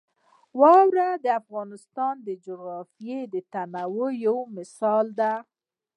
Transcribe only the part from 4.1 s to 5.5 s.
یو مثال دی.